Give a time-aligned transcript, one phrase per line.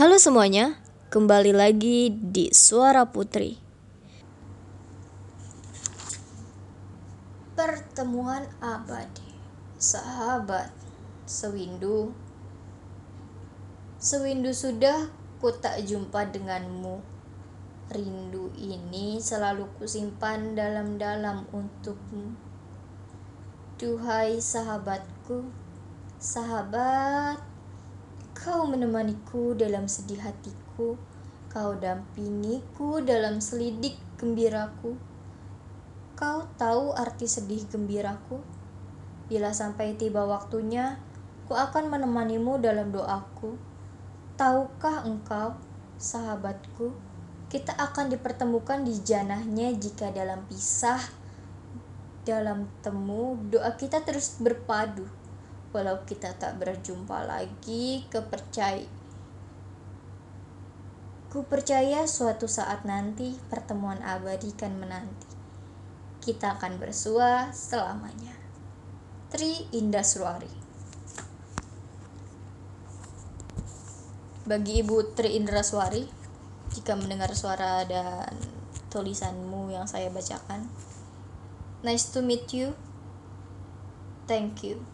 [0.00, 0.80] Halo semuanya,
[1.12, 3.60] kembali lagi di Suara Putri.
[7.52, 9.36] Pertemuan abadi,
[9.76, 10.72] sahabat,
[11.28, 12.16] sewindu.
[14.00, 17.04] Sewindu sudah ku tak jumpa denganmu.
[17.92, 22.40] Rindu ini selalu kusimpan dalam-dalam untukmu.
[23.76, 25.44] Duhai sahabatku,
[26.16, 27.50] sahabat,
[28.40, 30.96] kau menemaniku dalam sedih hatiku,
[31.52, 34.96] kau dampingiku dalam selidik gembiraku.
[36.16, 38.40] Kau tahu arti sedih gembiraku?
[39.28, 40.96] Bila sampai tiba waktunya,
[41.44, 43.60] ku akan menemanimu dalam doaku.
[44.40, 45.60] Tahukah engkau,
[46.00, 46.96] sahabatku,
[47.52, 51.12] kita akan dipertemukan di janahnya jika dalam pisah,
[52.24, 55.19] dalam temu, doa kita terus berpadu.
[55.70, 59.00] Walau kita tak berjumpa lagi, kepercayai
[61.30, 65.30] Ku percaya suatu saat nanti pertemuan abadi kan menanti.
[66.18, 68.34] Kita akan bersua selamanya.
[69.30, 70.50] Tri Indaswari
[74.42, 76.02] Bagi Ibu Tri Indraswari,
[76.74, 78.34] jika mendengar suara dan
[78.90, 80.66] tulisanmu yang saya bacakan,
[81.86, 82.74] nice to meet you.
[84.26, 84.90] Thank you.